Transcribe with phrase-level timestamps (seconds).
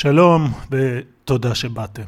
[0.00, 2.02] שלום ותודה שבאתם.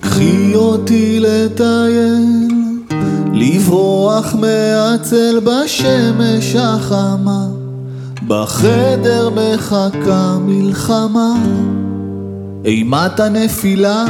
[0.00, 2.48] קחי אותי לטייל,
[3.32, 7.46] לברוח מהצל בשמש החמה,
[8.28, 11.32] בחדר מחכה מלחמה,
[12.64, 14.04] אימת הנפילה,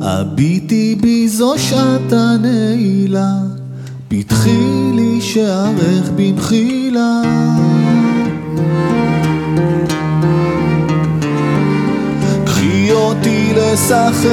[0.00, 3.32] הביטי בי זו שעת הנעילה,
[4.08, 7.22] פתחי לי שערך במחילה.
[12.44, 14.28] קחי אותי לשחק,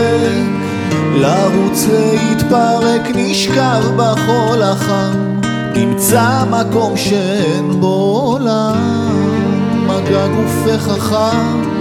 [1.15, 5.41] לרוץ להתפרק, נשכב בחול החם,
[5.75, 8.77] נמצא מקום שאין בו עולם,
[9.87, 11.74] מגע גופך חכם,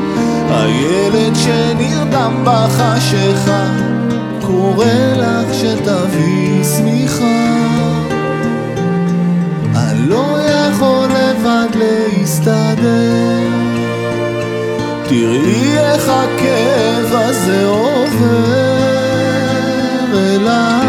[0.57, 3.67] הילד שנרדם בחשיכה,
[4.47, 7.55] קורא לך שתביא שמיכה.
[9.77, 13.49] אני לא יכול לבד להסתדר.
[15.05, 18.85] תראי איך הכאב הזה עובר
[20.15, 20.87] אליי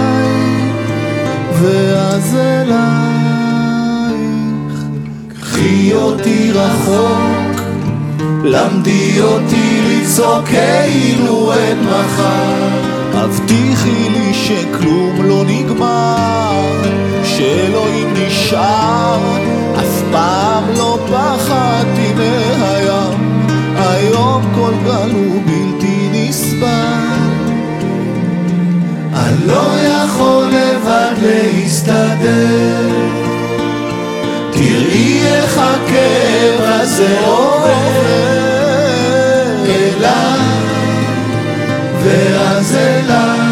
[1.52, 2.76] ואז אלייך.
[5.42, 7.44] קחי אותי רחוק
[8.45, 12.69] למדי אותי לצעוק כאילו אין מחר
[13.13, 16.81] הבטיחי לי שכלום לא נגמר
[17.23, 19.19] שאלוהים נשאר
[19.79, 22.75] אף פעם לא פחדתי מהים.
[23.78, 26.67] היום כל גל הוא בלתי נסבל.
[29.13, 33.25] אני לא יכול לבד להסתדר
[34.56, 38.06] תראי איך הכאב הזה עובר
[39.66, 40.40] אליי
[42.04, 43.44] ואז אלייך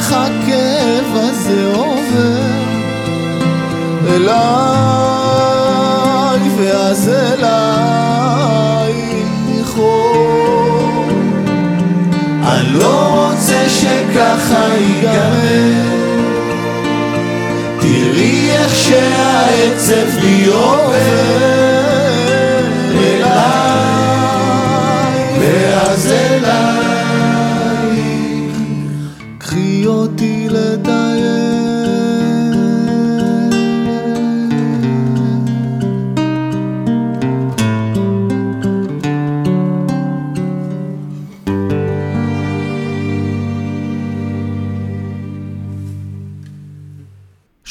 [0.00, 2.40] איך הכאב הזה עובר
[4.08, 4.80] אליי
[6.58, 8.50] ואז אלייך.
[12.42, 16.00] אני לא רוצה שככה ייגמר
[17.80, 20.94] תראי איך שהעצב לי עובר
[22.94, 24.40] אליי
[25.40, 26.89] ואז אלייך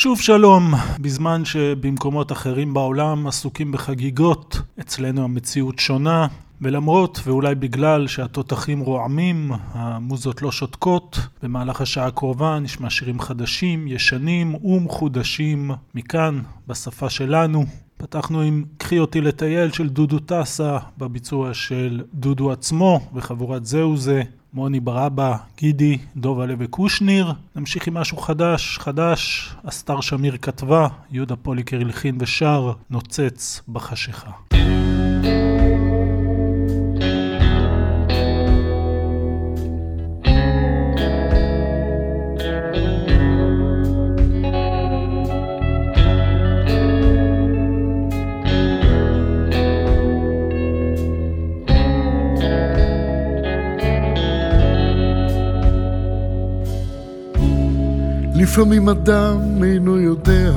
[0.09, 6.27] שוב שלום, בזמן שבמקומות אחרים בעולם עסוקים בחגיגות, אצלנו המציאות שונה,
[6.61, 14.55] ולמרות ואולי בגלל שהתותחים רועמים, המוזות לא שותקות, במהלך השעה הקרובה נשמע שירים חדשים, ישנים
[14.65, 17.65] ומחודשים, מכאן, בשפה שלנו.
[17.97, 24.23] פתחנו עם קחי אותי לטייל של דודו טסה, בביצוע של דודו עצמו וחבורת זהו זה.
[24.53, 27.33] מוני ברבא, גידי, דובלה וקושניר.
[27.55, 29.53] נמשיך עם משהו חדש, חדש.
[29.63, 34.48] אסתר שמיר כתבה, יהודה פוליקר הלחין ושר, נוצץ בחשיכה.
[58.39, 60.51] לפעמים אדם אינו יודע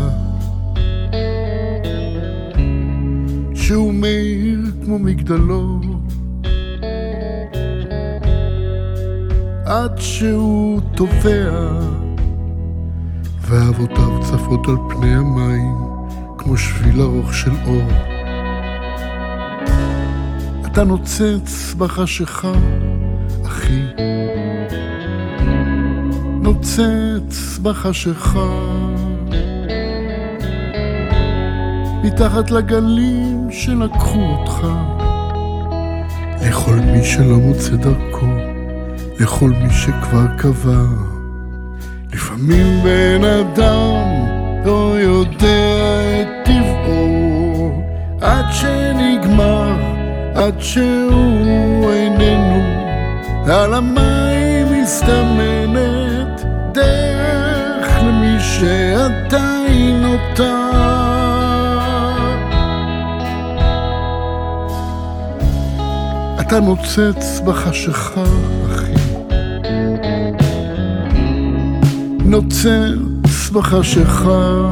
[3.54, 5.80] שהוא מאיר כמו מגדלור
[9.66, 11.80] עד שהוא תובע
[13.40, 15.76] ואבותיו צפות על פני המים
[16.38, 17.88] כמו שביל ארוך של אור.
[20.66, 22.52] אתה נוצץ בחשיכה,
[23.46, 23.82] אחי.
[26.52, 28.48] נוצץ בחשיכה.
[32.04, 34.66] מתחת לגלים שלקחו אותך.
[36.48, 38.26] לכל מי שלא מוצא דרכו,
[39.20, 40.84] לכל מי שכבר קבע.
[42.12, 44.26] לפעמים בן אדם
[44.64, 47.82] לא יודע את טבעו
[48.20, 49.76] עד שנגמר,
[50.34, 52.62] עד שהוא איננו
[53.52, 55.61] על המים מסתמנת
[58.62, 60.70] שעדיין נותר
[66.40, 68.24] אתה נוצץ בחשיכה,
[68.66, 68.92] אחי.
[72.24, 74.68] נוצץ בחשיכה.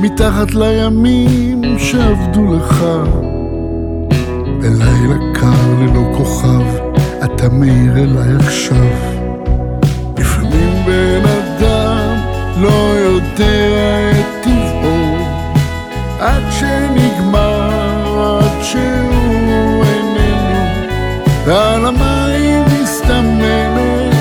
[0.00, 2.84] מתחת לימים שעבדו לך.
[4.60, 6.62] בלילה קר ללא כוכב,
[7.24, 9.11] אתה מאיר אליי עכשיו.
[13.32, 15.16] יודע את טבעו,
[16.20, 20.58] עד שנגמר, עד שהוא איננו,
[21.44, 24.14] ועל המים מסתמנת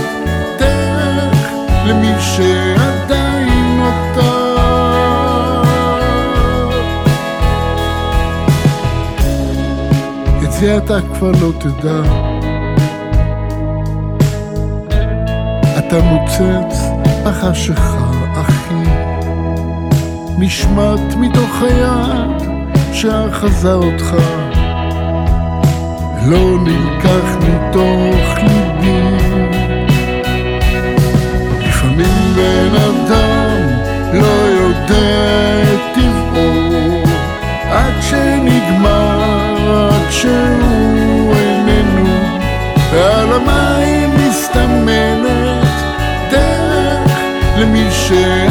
[0.59, 1.51] דרך
[1.85, 4.61] למי שעדיין נותר.
[10.43, 12.01] את זה אתה כבר לא תדע.
[15.77, 16.81] אתה נוצץ
[17.25, 18.10] בחשיכה.
[20.43, 22.49] נשמט מתוך היד
[22.93, 24.15] שאחזה אותך.
[26.25, 29.17] לא נלקח מתוך ליבי.
[31.59, 33.57] לפעמים בן אדם
[34.13, 37.03] לא יודע את טבעו
[37.71, 42.09] עד שנגמר, עד שהוא איננו
[42.91, 45.67] ועל המים מסתמנת
[46.31, 47.11] דרך
[47.57, 48.50] למי שעדיין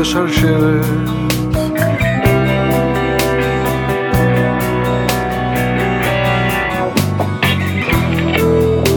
[0.00, 0.86] בשלשלת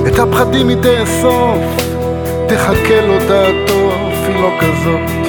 [0.07, 1.63] את הפחדים היא תאסוף,
[2.47, 3.91] תחכה לו דעתו,
[4.27, 5.25] היא לא כזאת,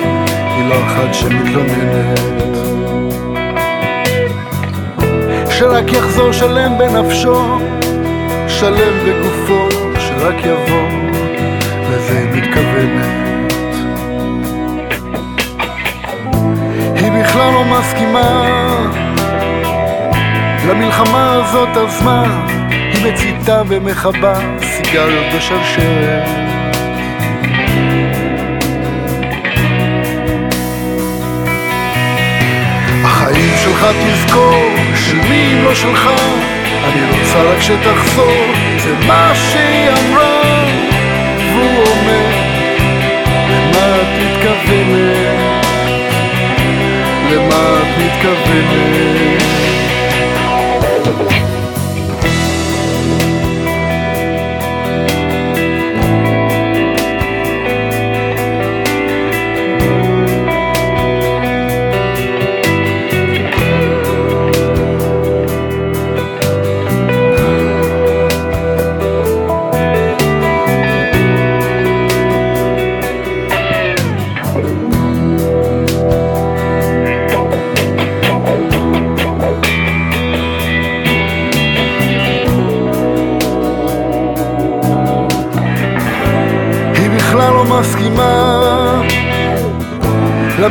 [0.57, 2.21] היא לא אחת שמתלוננת
[5.51, 7.59] שרק יחזור שלם בנפשו,
[8.49, 10.89] שלם בגופו, שרק יבוא,
[11.91, 13.20] לזה היא מתכוונת.
[17.31, 18.57] בכלל לא מסכימה
[20.69, 22.03] למלחמה הזאת, אז?
[22.71, 26.29] היא מציתה ומכבה סיגריות בשרשרת.
[33.05, 36.11] החיים שלך תזכור, של מי אם לא שלך,
[36.85, 38.45] אני רוצה רק שתחזור,
[38.79, 40.65] זה מה שהיא אמרה,
[41.37, 42.31] והוא אומר,
[43.51, 45.20] למה את מתכוונת?
[47.31, 48.91] למה את מתכוונת?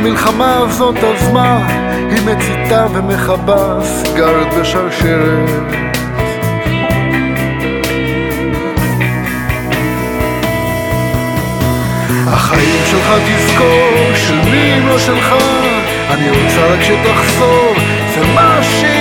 [0.00, 1.66] למלחמה הזאת, אז מה?
[2.10, 5.50] היא מציתה ומכבה סיגריות בשרשרת.
[12.26, 15.34] החיים שלך תזכור, של מי אם לא שלך,
[16.10, 17.74] אני רוצה רק שתחזור,
[18.14, 18.99] זה מה שהיא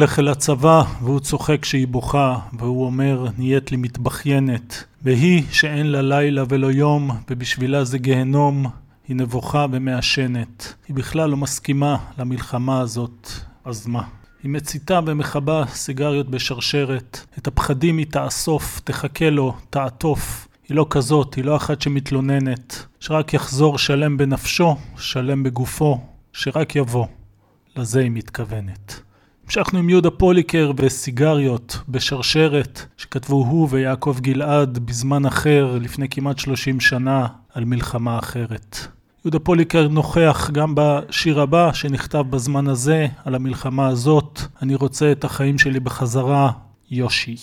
[0.00, 4.84] הולך אל הצבא והוא צוחק שהיא בוכה והוא אומר נהיית לי מתבכיינת.
[5.02, 8.66] והיא שאין לה לילה ולא יום ובשבילה זה גיהנום
[9.08, 10.74] היא נבוכה ומעשנת.
[10.88, 13.30] היא בכלל לא מסכימה למלחמה הזאת.
[13.64, 14.02] אז מה?
[14.42, 17.26] היא מציתה ומכבה סיגריות בשרשרת.
[17.38, 20.48] את הפחדים היא תאסוף, תחכה לו, תעטוף.
[20.68, 22.86] היא לא כזאת, היא לא אחת שמתלוננת.
[23.00, 26.00] שרק יחזור שלם בנפשו, שלם בגופו
[26.32, 27.06] שרק יבוא.
[27.76, 29.09] לזה היא מתכוונת
[29.50, 36.80] המשכנו עם יהודה פוליקר וסיגריות בשרשרת שכתבו הוא ויעקב גלעד בזמן אחר לפני כמעט 30
[36.80, 38.78] שנה על מלחמה אחרת.
[39.24, 45.24] יהודה פוליקר נוכח גם בשיר הבא שנכתב בזמן הזה על המלחמה הזאת, אני רוצה את
[45.24, 46.50] החיים שלי בחזרה,
[46.90, 47.36] יושי.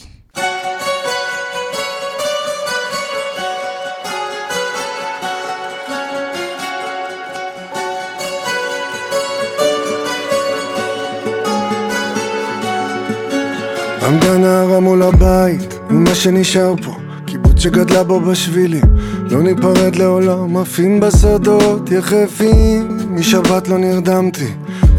[14.08, 16.96] עמדה נערה מול הבית, ומה שנשאר פה,
[17.26, 18.84] קיבוץ שגדלה בו בשבילים,
[19.30, 24.48] לא ניפרד לעולם, עפים בשדות יחפים, משבת לא נרדמתי,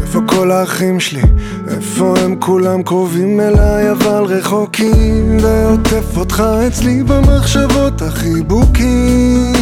[0.01, 1.21] איפה כל האחים שלי,
[1.67, 9.53] איפה הם כולם קרובים אליי אבל רחוקים, ועוטף אותך אצלי במחשבות החיבוקים.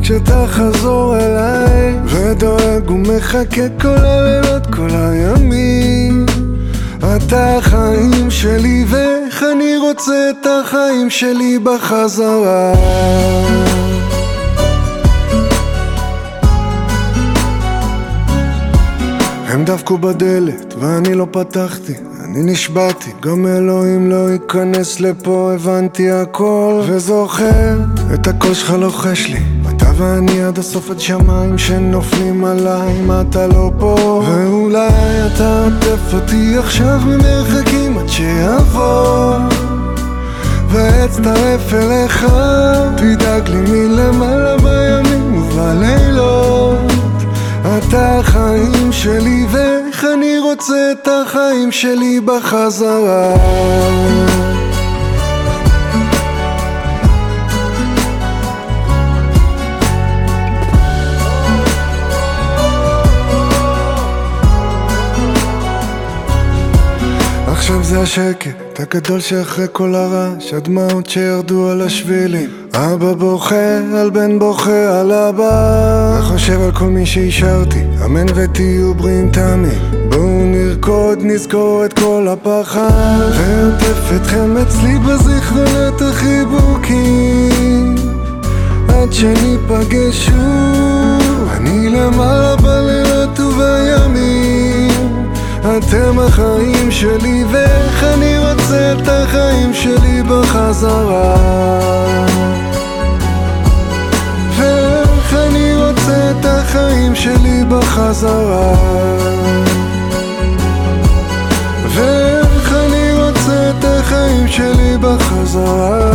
[0.00, 6.03] כשתחזור אליי, ודואג ומחכה כל הלילות, כל הימים.
[7.16, 12.74] אתה החיים שלי ואיך אני רוצה את החיים שלי בחזרה.
[19.46, 21.94] הם דפקו בדלת ואני לא פתחתי.
[22.24, 26.82] אני נשבעתי, גם אלוהים לא ייכנס לפה, הבנתי הכל.
[26.86, 27.78] וזוכר
[28.14, 29.53] את הקול שלך לוחש לי
[29.96, 34.22] ואני עד הסוף עד שמיים שנופלים עליי אם אתה לא פה?
[34.28, 39.36] ואולי אתה עוטף אותי עכשיו ממרחקים עד שיבוא
[40.68, 42.26] ואצטרף אליך
[42.96, 46.92] תדאג לי מלמעלה בימים ובלילות.
[47.78, 53.34] אתה החיים שלי ואיך אני רוצה את החיים שלי בחזרה
[67.94, 72.50] זה השקט הגדול שאחרי כל הרעש, הדמעות שירדו על השבילים.
[72.74, 76.18] אבא בוכה על בן בוכה על אבא.
[76.20, 79.78] וחושב על כל מי שהשארתי אמן ותהיו בריאים תמיד.
[80.08, 83.30] בואו נרקוד נזכור את כל הפחד.
[83.38, 87.94] ועוטף אתכם אצלי בזיכרונות החיבוקים.
[88.88, 91.48] עד שניפגש שוב.
[91.56, 94.33] אני למעלה בלילות ובימים
[95.78, 101.36] אתם החיים שלי ואיך אני רוצה את החיים שלי בחזרה.
[104.56, 108.74] ואיך אני רוצה את החיים שלי בחזרה.
[111.88, 116.14] ואיך אני רוצה את החיים שלי בחזרה.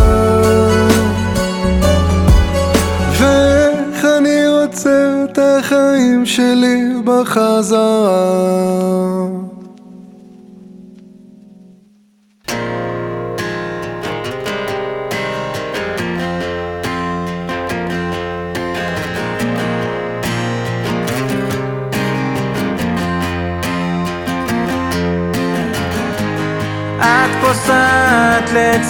[5.59, 8.29] החיים שלי בחזרה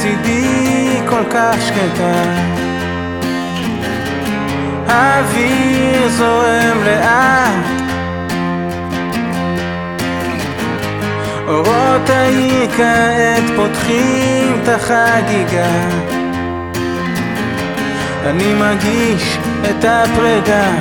[0.10, 2.24] לצידי כל כך שקטה
[4.88, 7.66] האוויר זורם לאט.
[11.48, 15.70] אורות העיר כעת פותחים את החגיגה.
[18.25, 19.38] אני מרגיש
[19.70, 20.72] את הפרידה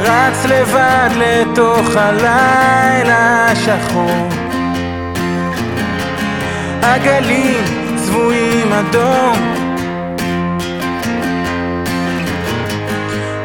[0.00, 4.45] רץ לבד לתוך הלילה השחור
[6.86, 7.64] הגלים
[7.96, 9.36] צבועים אדום.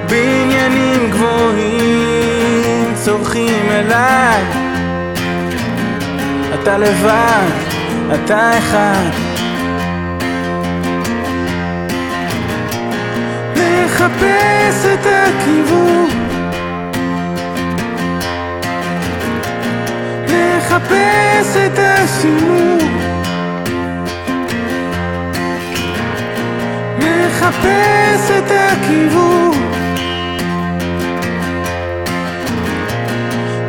[0.10, 4.43] בניינים גבוהים צורכים אליי.
[6.53, 7.51] אתה לבד,
[8.13, 9.10] אתה אחד.
[13.55, 16.10] מחפש את הכיוון.
[20.25, 23.21] מחפש את הסימון
[27.01, 29.51] מחפש את הכיוון.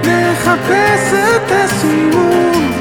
[0.01, 2.73] מחפש את הסימון.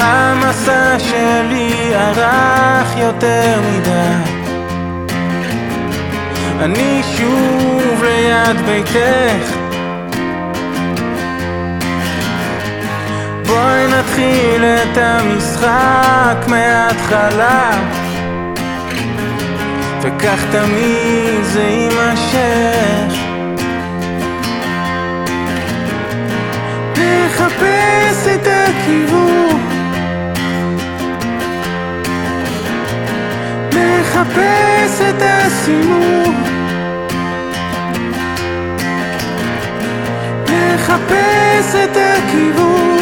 [0.00, 4.34] המסע שלי ארך יותר מדי.
[6.60, 9.64] אני שוב ליד ביתך
[14.14, 17.70] נתחיל את המשחק מההתחלה.
[20.02, 23.18] וכך תמיד זה יימשך.
[26.96, 29.60] נחפש את הכיוון.
[33.72, 36.34] נחפש את הסימון.
[40.48, 42.93] נחפש את הכיוון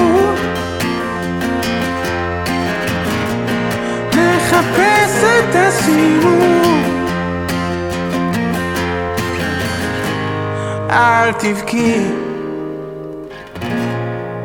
[4.53, 6.83] נחפש את הסימון
[10.91, 12.01] אל תבכי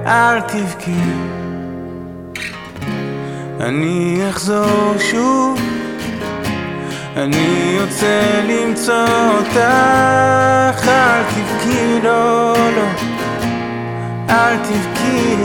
[0.05, 1.37] אל תבכי
[3.59, 5.59] אני אחזור שוב.
[7.15, 9.57] אני רוצה למצוא אותך.
[10.87, 12.87] אל תבכי לא לא.
[14.29, 15.35] אל תבכי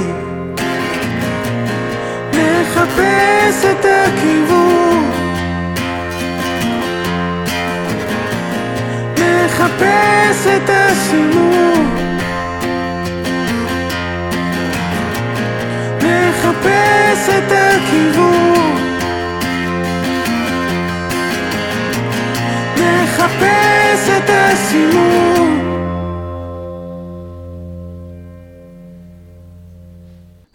[2.32, 3.84] נחפש את
[9.82, 11.94] נחפש את הסימון
[15.96, 18.76] נחפש את הכיוון
[22.76, 25.58] נחפש את הסימון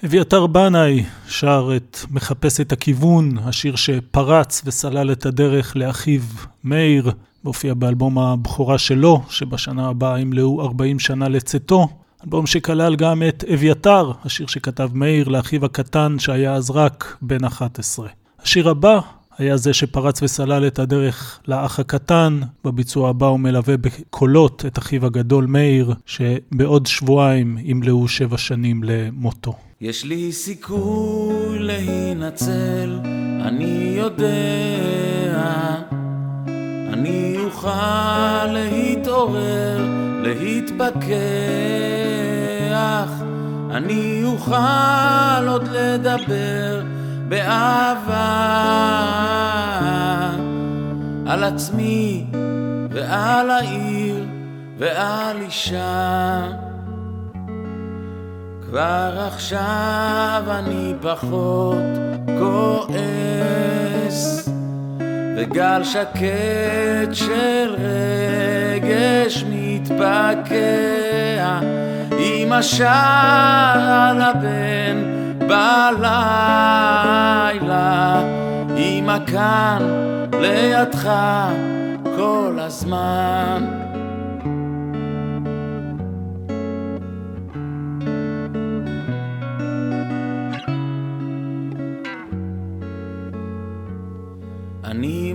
[0.06, 6.22] אביתר בנאי שר את מחפש את הכיוון, השיר שפרץ וסלל את הדרך לאחיו
[6.64, 7.12] מאיר,
[7.44, 11.88] והופיע באלבום הבכורה שלו, שבשנה הבאה ימלאו 40 שנה לצאתו.
[12.24, 18.08] אלבום שכלל גם את אביתר, השיר שכתב מאיר לאחיו הקטן שהיה אז רק בן 11.
[18.42, 19.00] השיר הבא
[19.38, 25.06] היה זה שפרץ וסלל את הדרך לאח הקטן, בביצוע הבא הוא מלווה בקולות את אחיו
[25.06, 29.54] הגדול מאיר, שבעוד שבועיים ימלאו שבע שנים למותו.
[29.82, 33.00] יש לי סיכוי להינצל,
[33.42, 36.07] אני יודע.
[36.98, 39.78] אני אוכל להתעורר,
[40.22, 41.18] להתפכח.
[43.72, 46.84] אני אוכל עוד לדבר
[47.28, 48.24] באהבה
[51.28, 52.26] על עצמי
[52.92, 54.26] ועל העיר
[54.78, 56.44] ועל אישה.
[58.70, 61.84] כבר עכשיו אני פחות
[62.40, 63.18] כועס
[65.40, 67.76] וגל שקט של
[68.76, 70.56] רגש מתפקע
[72.20, 75.04] עם השער הבן
[75.38, 76.12] בלילה
[78.78, 79.82] אמא כאן
[80.34, 81.10] לידך
[82.16, 83.66] כל הזמן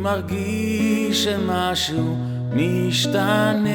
[0.02, 2.16] מרגיש שמשהו
[2.52, 3.68] משתנה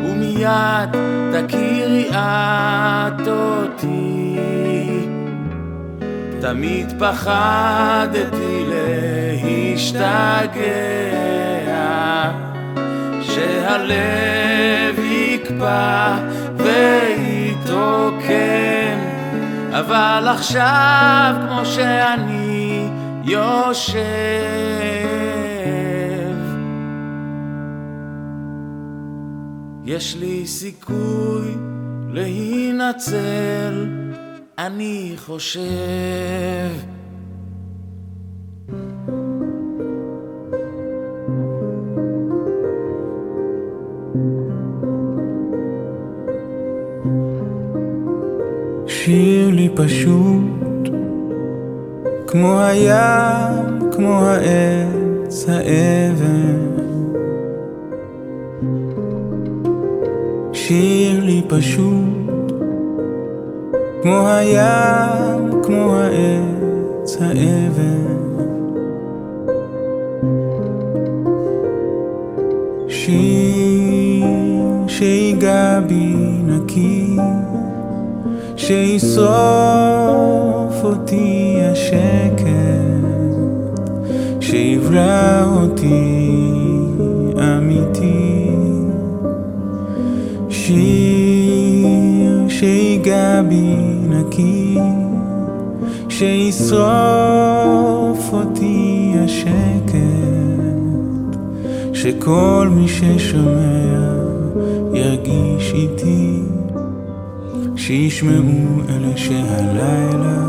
[0.05, 0.91] ומיד
[1.33, 4.39] תכירי את אותי.
[6.41, 8.58] תמיד פחדתי
[9.79, 10.11] להשתגע,
[13.23, 16.19] שהלב יקפא
[16.57, 18.19] ויתרוקן,
[19.71, 22.89] אבל עכשיו כמו שאני
[23.25, 23.99] יושב,
[29.85, 31.55] יש לי סיכוי
[32.13, 33.87] להינצל,
[34.59, 36.98] אני חושב.
[49.09, 50.89] שיר לי פשוט,
[52.27, 56.59] כמו הים, כמו העץ, האבן.
[60.53, 62.53] שיר לי פשוט,
[64.03, 68.08] כמו הים, כמו העץ, האבן.
[78.69, 79.25] שישרוף
[80.85, 82.47] אותי השקט,
[84.41, 86.31] שיבלע אותי
[87.39, 88.51] אמיתי.
[90.49, 93.75] שיר שיגע בי
[94.09, 94.79] נקי,
[96.09, 96.83] שישרוף
[98.33, 99.97] אותי השקט,
[101.93, 104.15] שכל מי ששומע
[104.95, 106.38] ירגיש איתי.
[107.89, 110.49] שישמעו אלה שהלילה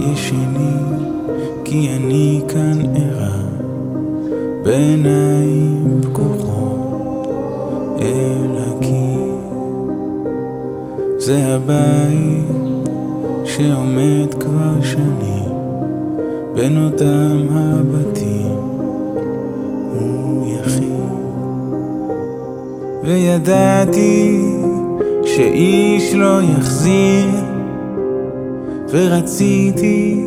[0.00, 0.86] ישנים,
[1.64, 3.40] כי אני כאן ערה,
[4.62, 7.26] בעיניים פקוחות
[8.00, 9.34] אל הקיר.
[11.18, 12.88] זה הבית
[13.44, 15.52] שעומד כבר שנים
[16.54, 18.58] בין אותם הבתים,
[19.92, 20.92] הוא יחיד.
[23.02, 24.57] וידעתי
[25.38, 27.30] שאיש לא יחזיר,
[28.90, 30.24] ורציתי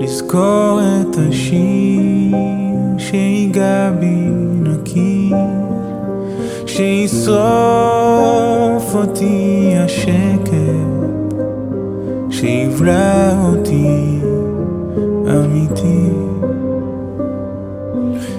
[0.00, 2.36] לזכור את השיר
[2.98, 4.28] שיגע בי
[4.62, 5.32] נקי,
[6.66, 7.34] שישרוף
[8.94, 10.50] אותי השקט,
[12.30, 14.18] שיבלע אותי
[15.26, 16.10] אמיתי.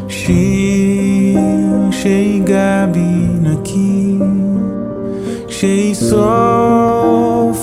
[0.07, 1.39] שיר
[1.91, 3.20] שיגע בי
[5.61, 6.21] שישרוף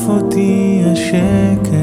[0.09, 1.75] אותי השקט,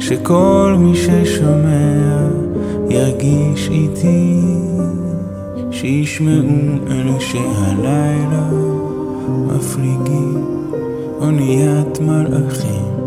[0.00, 2.28] שכל מי ששומע
[2.88, 4.40] ירגיש איתי,
[5.70, 8.50] שישמעו אלו שהלילה
[9.26, 10.44] מפליגים
[11.20, 12.98] אוניית מלאכים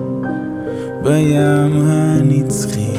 [1.03, 2.97] בים הנצחי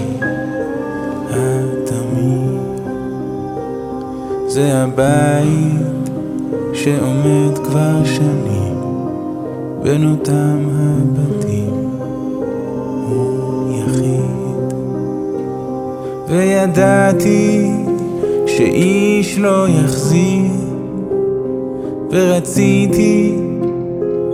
[1.30, 2.60] התמיד.
[4.46, 6.11] זה הבית
[6.72, 8.74] שעומד כבר שנים
[9.82, 11.70] בין אותם הבתים,
[13.08, 14.74] הוא יחיד.
[16.28, 17.70] וידעתי
[18.46, 20.50] שאיש לא יחזיר,
[22.10, 23.38] ורציתי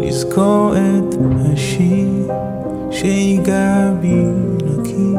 [0.01, 1.17] לזכור את
[1.53, 2.29] השיר
[2.91, 4.25] שיגע בי
[4.65, 5.15] נקי,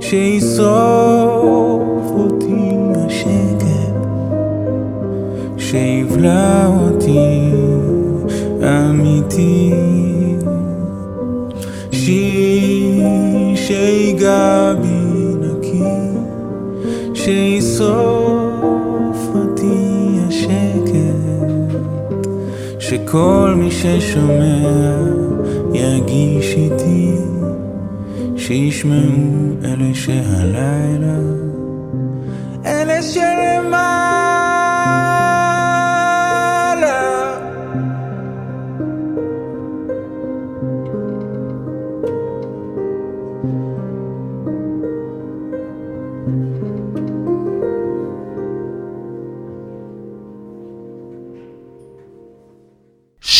[0.00, 1.91] שישרוף
[5.72, 7.50] שיבלע אותי
[8.62, 9.72] אמיתי.
[11.90, 15.82] שיר שיגע בי נקי
[17.14, 17.98] שיסוף
[19.34, 20.92] אותי השקט
[22.78, 24.96] שכל מי ששומע
[25.74, 27.16] ירגיש איתי
[28.36, 31.41] שישמעו אלה שהלילה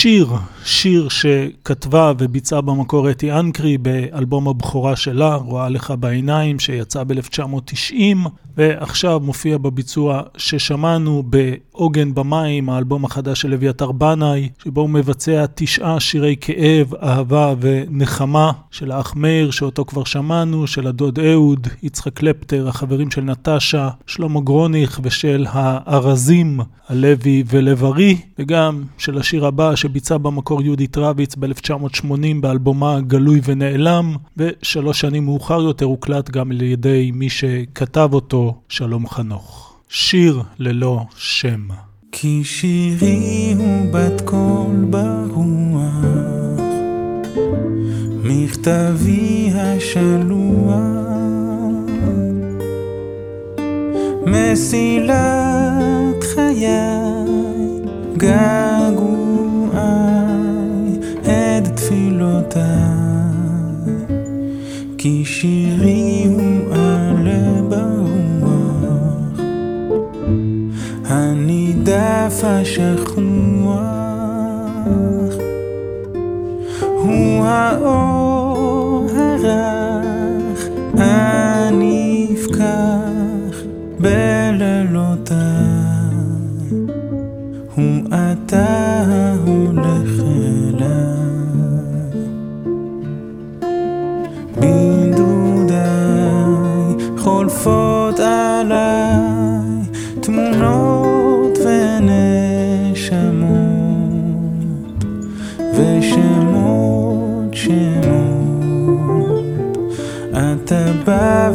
[0.02, 0.26] שיר,
[0.64, 9.20] שיר שכתבה וביצעה במקור אתי אנקרי באלבום הבכורה שלה, רואה לך בעיניים, שיצא ב-1990, ועכשיו
[9.20, 16.36] מופיע בביצוע ששמענו בעוגן במים, האלבום החדש של אביתר בנאי, שבו הוא מבצע תשעה שירי
[16.40, 23.10] כאב, אהבה ונחמה של האח מאיר, שאותו כבר שמענו, של הדוד אהוד, יצחק קלפטר, החברים
[23.10, 30.98] של נטשה, שלמה גרוניך ושל הארזים, הלוי ולב-ארי, וגם של השיר הבא שביצע במקור יהודית
[30.98, 32.06] רביץ ב-1980
[32.40, 38.54] באלבומה גלוי ונעלם, ושלוש שנים מאוחר יותר הוקלט גם על ידי מי שכתב אותו.
[38.68, 39.76] שלום חנוך.
[39.88, 41.68] שיר ללא שם.
[42.12, 46.04] כי שירי הוא בת קול ברוח,
[48.24, 50.82] מכתבי השלוח,
[54.26, 56.66] מסילת חיי,
[58.16, 59.31] געגועי,
[62.48, 64.02] תפילותיי,
[64.98, 69.40] כי שירי הוא עלה ברוח.
[71.06, 73.12] הנידף השכוח
[76.80, 82.62] הוא האור הרך הנפקח
[84.00, 85.36] בלילותיי.
[87.74, 88.91] הוא אתה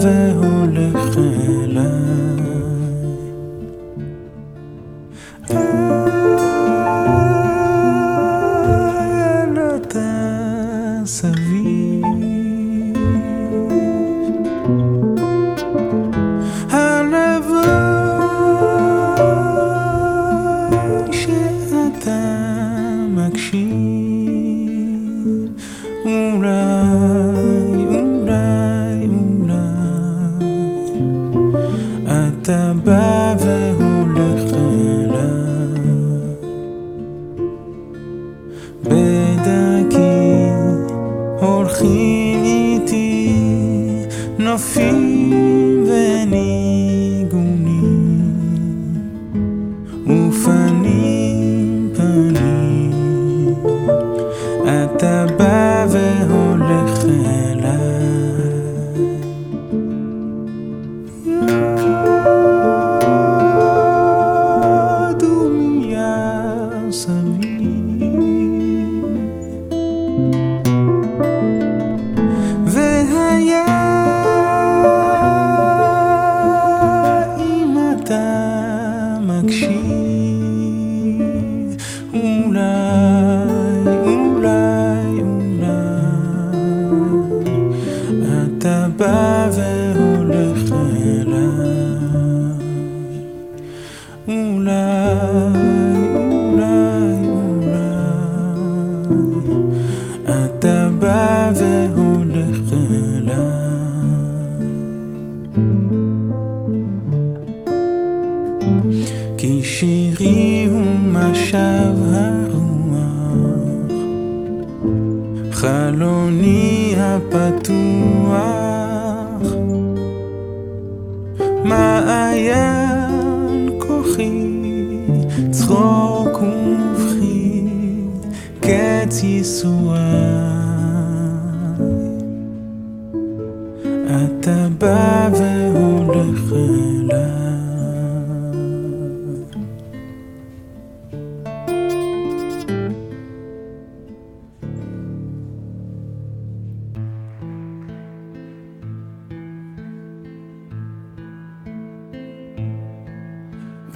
[0.04, 0.47] בא
[32.48, 35.82] אתה בא והולך אליי
[38.84, 40.50] בדרכי
[41.40, 43.36] הולכים איתי
[44.40, 45.07] נופים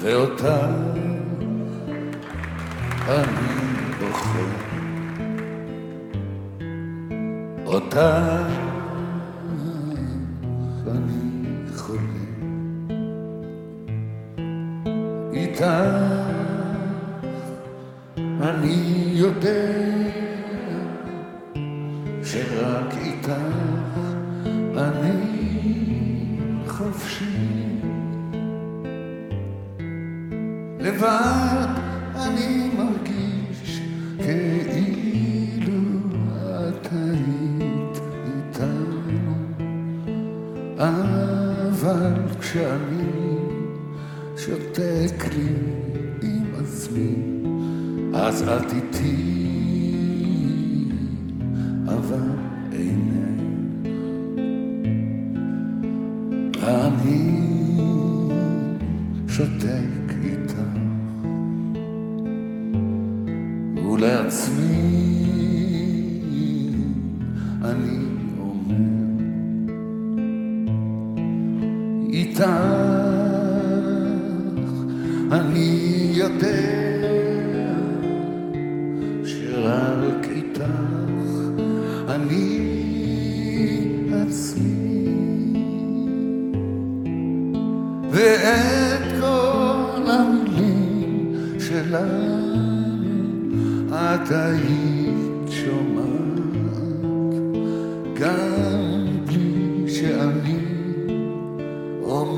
[0.02, 0.66] ואותה
[3.08, 3.52] אני
[4.00, 4.46] בוחר,
[7.66, 8.38] אותה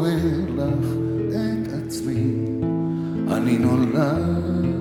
[0.03, 0.19] אומר
[0.55, 0.87] לך
[1.33, 2.33] את עצמי,
[3.31, 4.72] אני נולד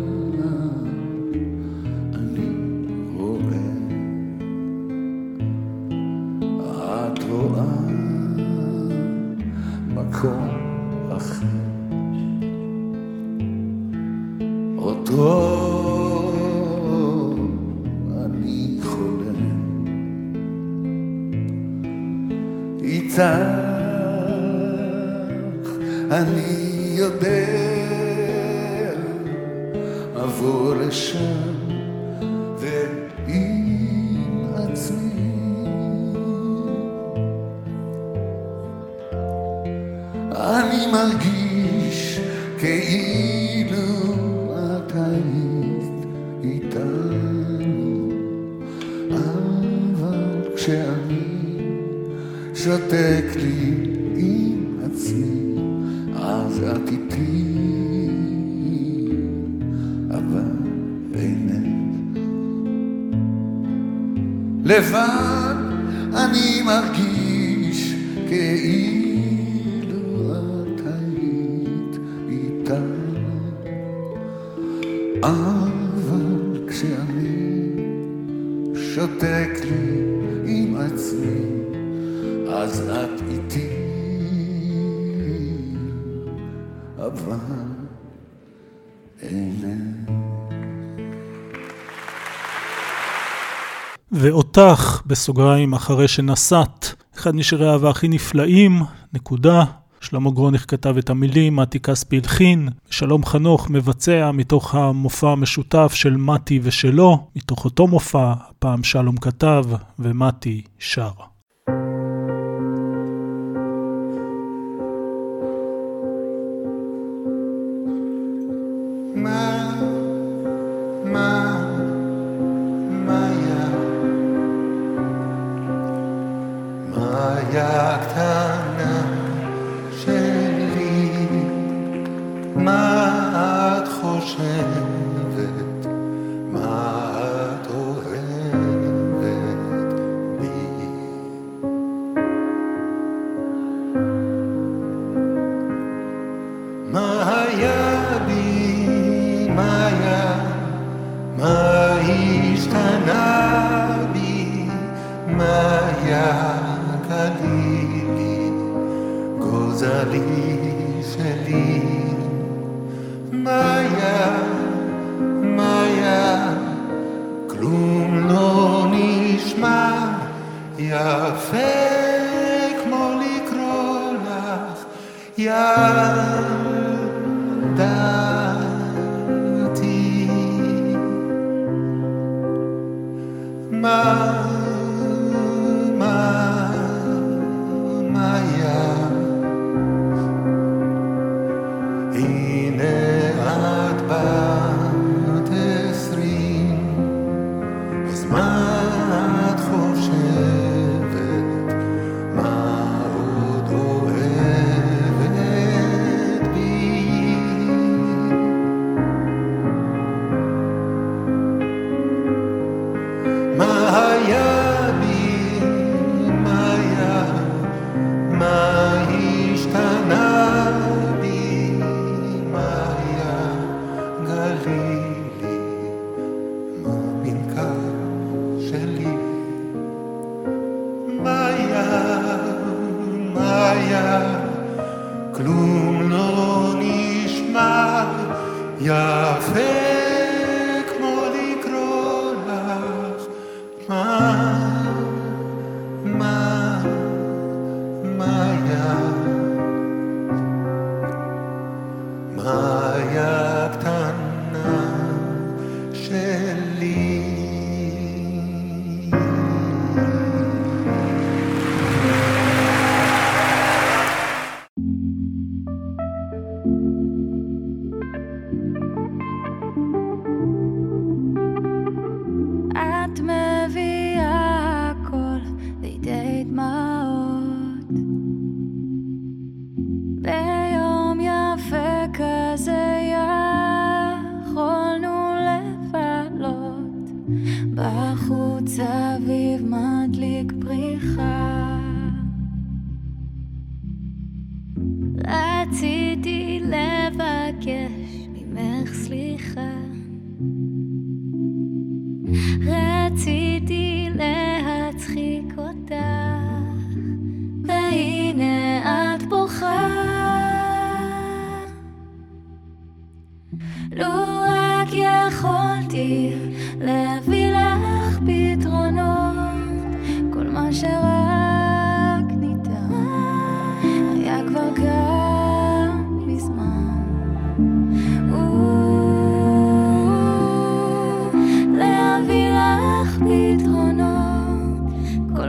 [94.53, 96.95] תותח, בסוגריים, אחרי שנסעת.
[97.17, 99.65] אחד משיריו הכי נפלאים, נקודה.
[100.01, 106.17] שלמה גרוניך כתב את המילים, מתי כספי הלחין, שלום חנוך מבצע מתוך המופע המשותף של
[106.17, 109.65] מתי ושלו, מתוך אותו מופע, הפעם שלום כתב
[109.99, 111.32] ומתי שר.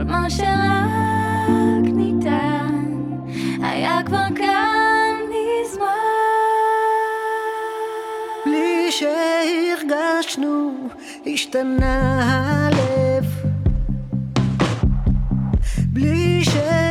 [0.06, 2.84] מה שרק ניתן,
[3.62, 5.84] היה כבר כאן מזמן.
[8.46, 10.72] בלי שהרגשנו,
[11.26, 13.24] השתנה הלב.
[15.92, 16.83] בלי ש...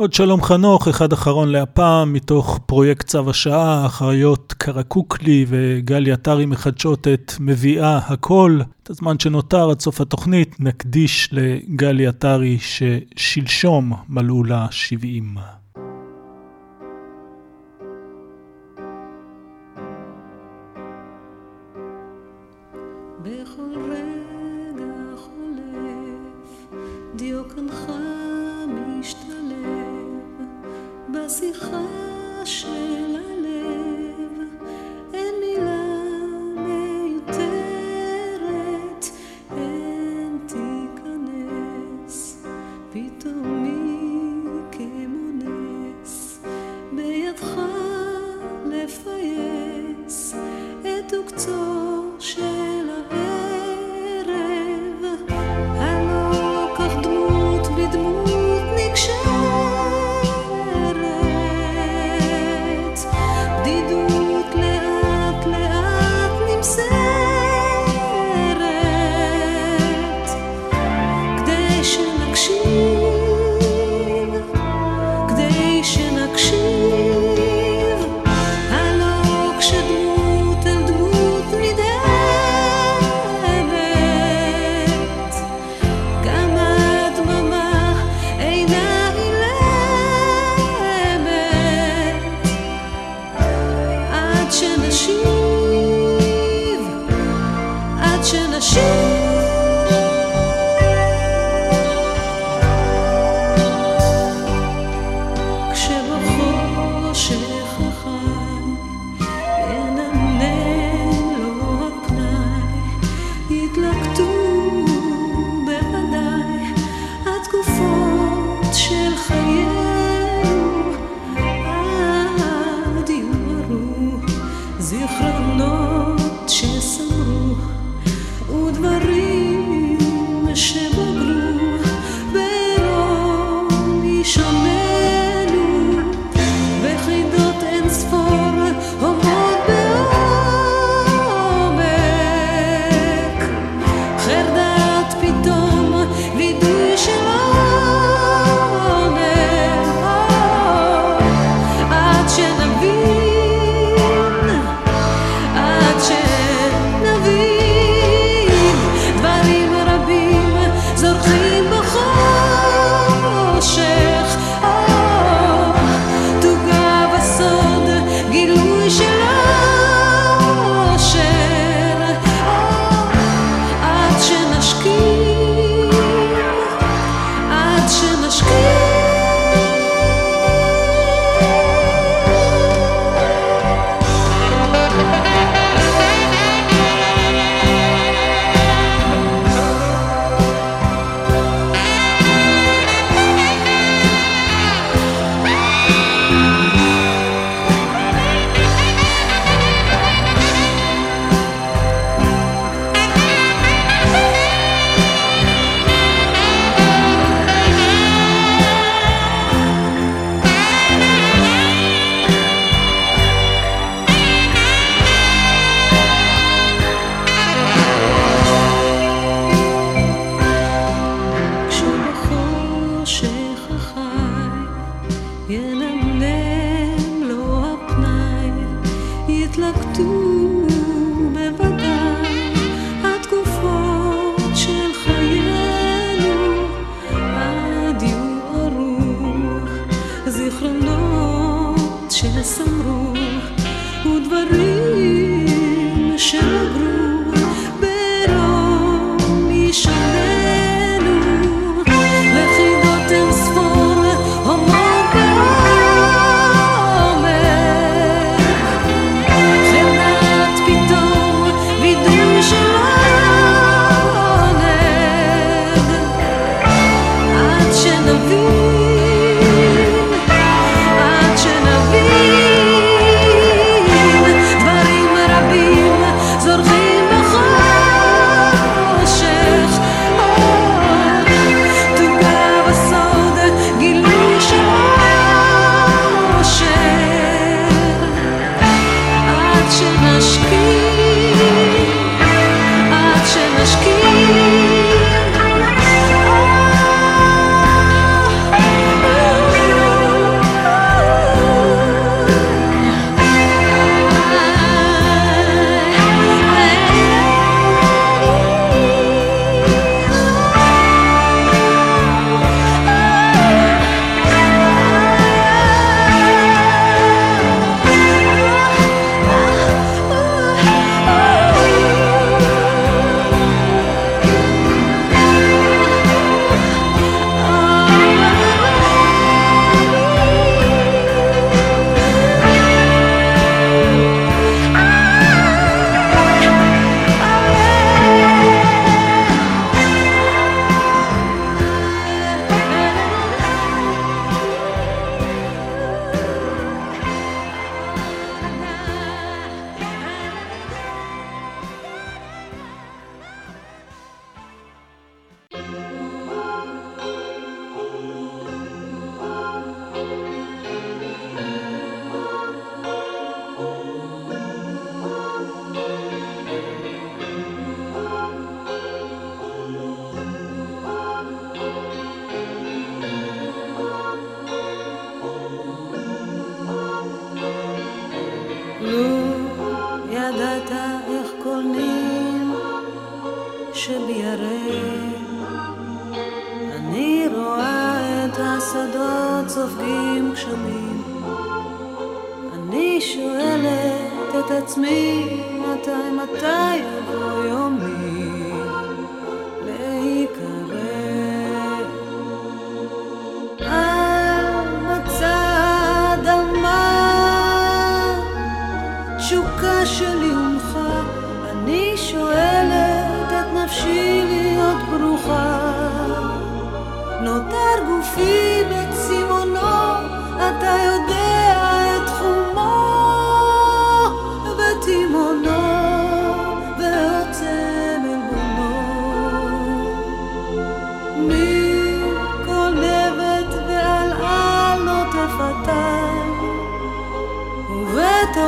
[0.00, 7.08] עוד שלום חנוך, אחד אחרון להפעם, מתוך פרויקט צו השעה, אחריות קרקוקלי וגלי עטרי מחדשות
[7.08, 8.60] את מביאה הכל.
[8.82, 15.59] את הזמן שנותר עד סוף התוכנית נקדיש לגלי עטרי ששלשום מלאו לה 70.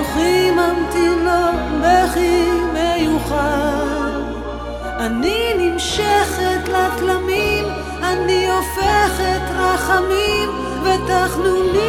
[0.03, 4.21] אנוכי ממתין לו בכי מיוחד.
[4.99, 7.65] אני נמשכת לתלמים,
[8.03, 10.49] אני הופכת רחמים
[10.83, 11.81] ותחנונים,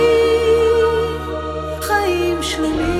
[1.81, 2.92] חיים שלמים.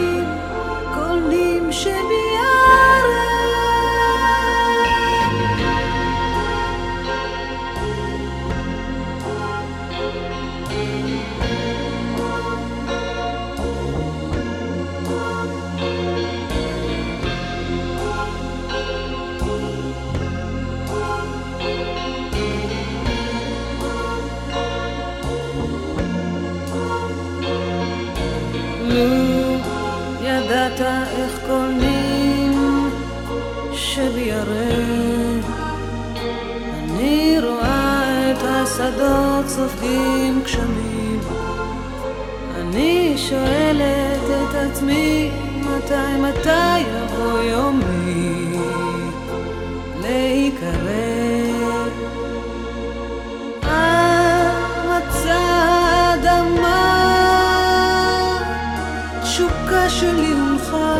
[39.83, 41.19] סופגים גשמים
[42.55, 48.57] אני שואלת את עצמי מתי מתי יבוא יומי
[50.01, 51.23] להיקרא?
[54.89, 55.39] מצע
[56.13, 56.79] אדמה
[59.23, 60.97] תשוקה שלי הונחה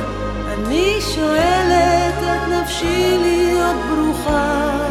[0.54, 4.84] אני שואלת את נפשי להיות ברוכה.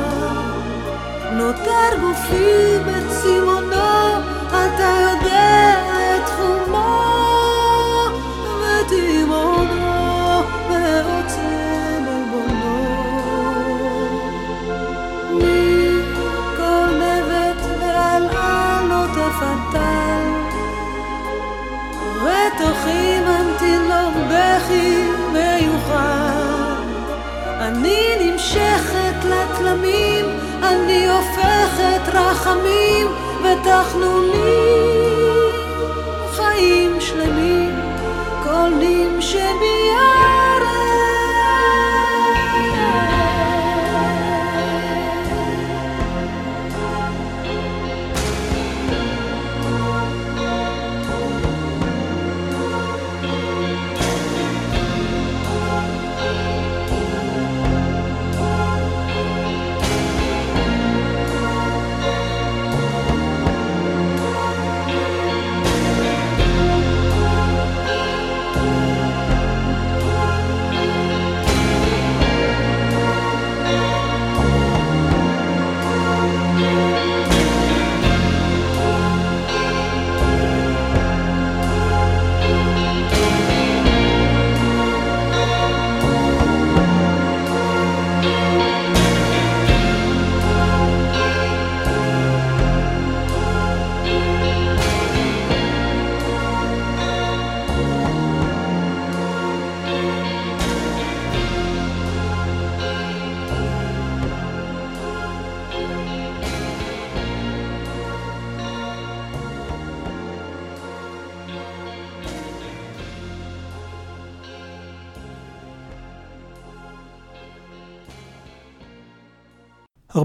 [1.32, 2.72] נותר גופי
[31.23, 33.07] הופכת רחמים
[33.43, 34.43] ותחנונים.
[36.33, 37.75] חיים שלמים
[38.45, 39.20] כל נים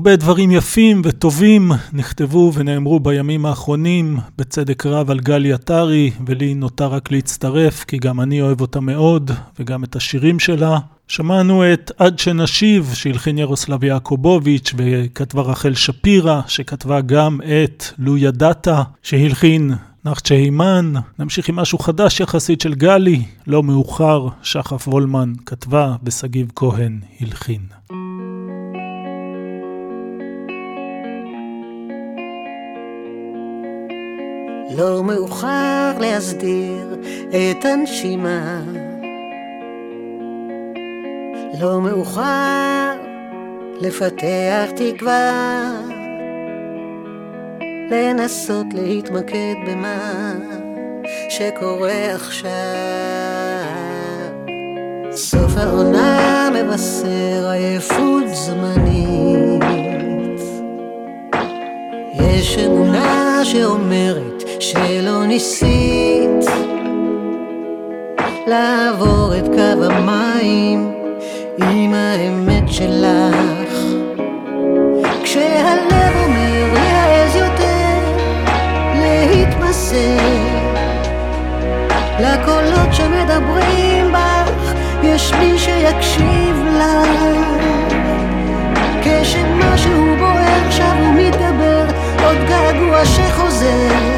[0.08, 6.88] הרבה דברים יפים וטובים נכתבו ונאמרו בימים האחרונים, בצדק רב על גלי עטרי, ולי נותר
[6.88, 10.80] רק להצטרף, כי גם אני אוהב אותה מאוד, וגם את השירים שלה.
[11.08, 18.68] שמענו את עד שנשיב, שהלחין ירוסלב יעקובוביץ', וכתבה רחל שפירא, שכתבה גם את לו ידעת,
[19.03, 19.72] שהלחין
[20.05, 20.93] נחצ'ה הימן.
[21.20, 27.62] נמשיך עם משהו חדש יחסית של גלי, לא מאוחר, שחף וולמן כתבה, ושגיב כהן הלחין.
[34.70, 36.95] לא מאוחר להסדיר
[37.30, 38.61] את הנשימה.
[41.59, 42.93] לא מאוחר
[43.82, 45.72] לפתח תקווה.
[47.91, 50.34] לנסות להתמקד במה
[51.30, 52.51] שקורה עכשיו.
[55.11, 59.63] סוף העונה מבשר עייפות זמנית.
[62.13, 66.45] יש אמונה שאומרת שלא ניסית
[68.47, 70.91] לעבור את קו המים
[71.58, 73.78] עם האמת שלך.
[75.24, 77.99] כשהלב אומר להעז יותר
[78.95, 80.18] להתמסר
[82.20, 87.68] לקולות שמדברים בך יש מי שיקשיב לך.
[89.01, 91.86] כשמשהו בוער שב ומתגבר
[92.24, 94.16] עוד געגוע שחוזר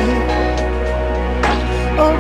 [2.00, 2.14] לא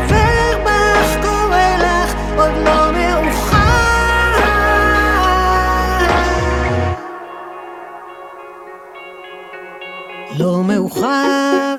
[10.39, 11.75] לא מאוחר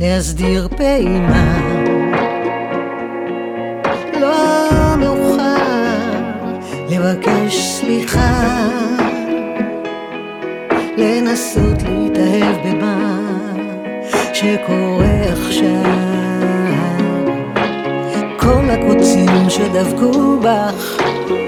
[0.00, 1.58] להסדיר פעימה.
[4.20, 6.12] לא מאוחר
[6.90, 8.42] לבקש סליחה.
[10.96, 13.18] לנסות להתאהב במה
[14.32, 16.35] שקורה עכשיו.
[18.46, 21.02] כל הקוצים שדבקו בך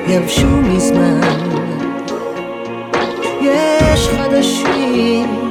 [0.07, 1.21] יבשו מזמן.
[3.43, 5.49] יש חדשים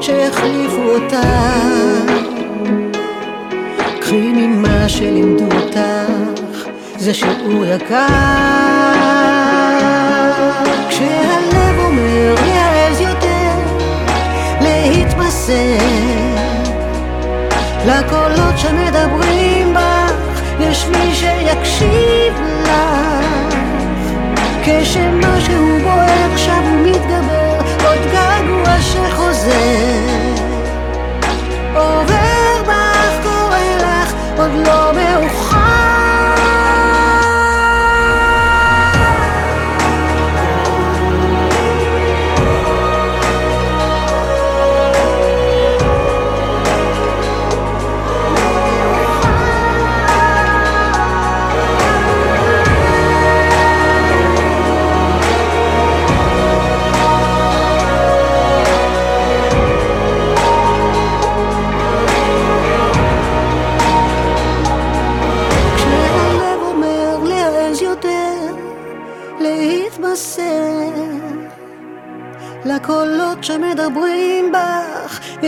[0.00, 1.46] שהחליפו אותה.
[4.00, 8.06] קחי ממה שלימדו אותך, זה שיעור יקר.
[10.88, 13.50] כשהלב אומר להעז יותר,
[14.60, 15.78] להתמסר
[17.86, 19.47] לקולות שמדברים
[20.78, 23.48] יש מי שיקשיב לך.
[24.62, 29.52] כשמשהו בוער עכשיו הוא מתגבר, עוד געגוע שחוזר.
[31.74, 32.17] עובר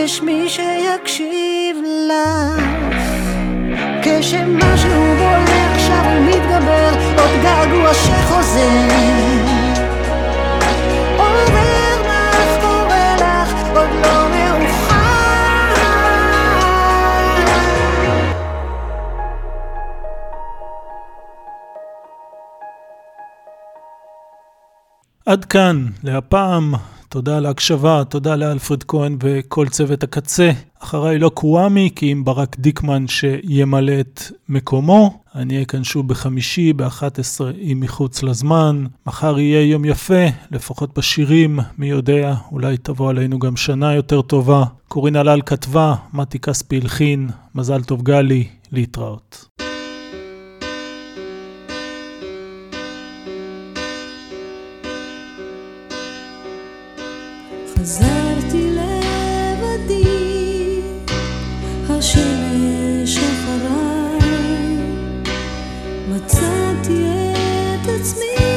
[0.03, 1.77] יש מי שיקשיב
[2.07, 2.63] לך.
[4.03, 8.87] כשמשהו בוער עכשיו הוא מתגבר, עוד געגוע שחוזר.
[11.17, 14.11] עובר לך, לא.
[25.25, 26.90] עד כאן, להפעם.
[27.11, 30.51] תודה על ההקשבה, תודה לאלפרד כהן וכל צוות הקצה.
[30.79, 35.19] אחריי לא קוואמי, כי עם ברק דיקמן שימלא את מקומו.
[35.35, 38.85] אני אהיה כאן שוב בחמישי, ב-11 עם מחוץ לזמן.
[39.07, 44.63] מחר יהיה יום יפה, לפחות בשירים, מי יודע, אולי תבוא עלינו גם שנה יותר טובה.
[44.87, 49.50] קורין הלל כתבה, מתי כספי הלחין, מזל טוב גלי, להתראות.
[57.81, 60.03] חזרתי לבדי,
[61.89, 64.77] השמש אחריי,
[66.09, 67.05] מצאתי
[67.73, 68.47] את עצמי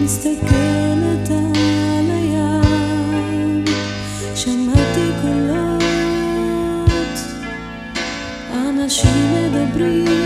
[0.00, 3.64] מסתכלת על הים,
[4.34, 7.18] שמעתי קולות,
[8.52, 10.21] אנשים מדברים,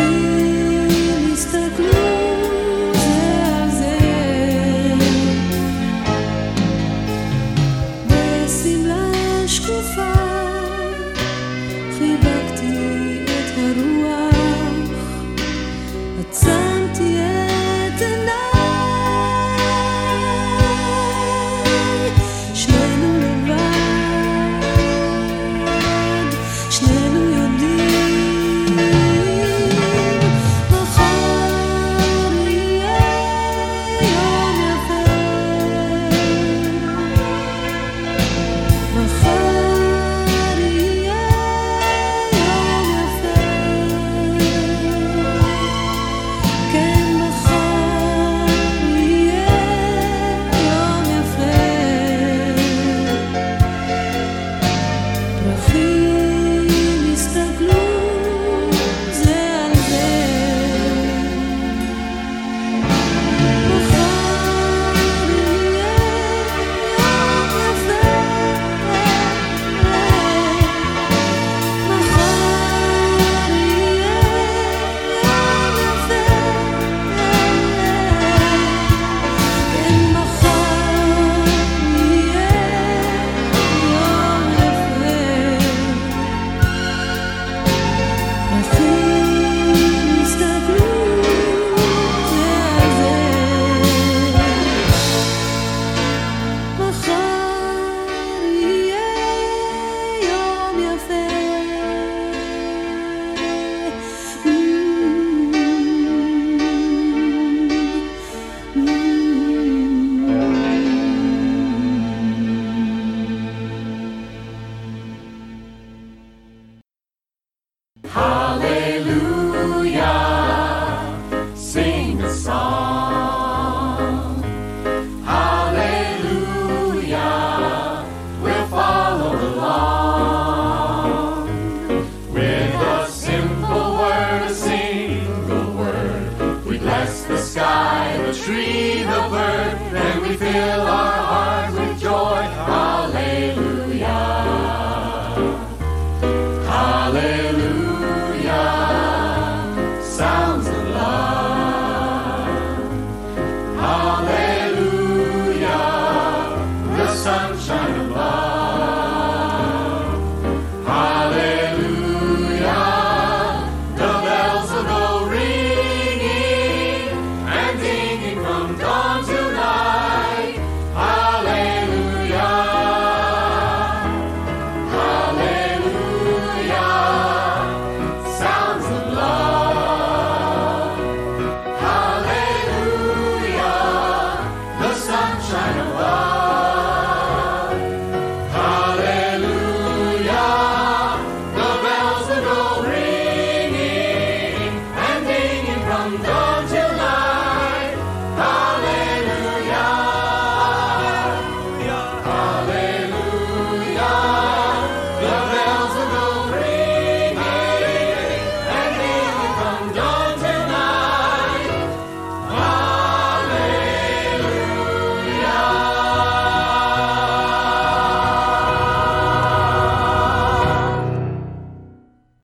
[0.00, 0.49] Sim.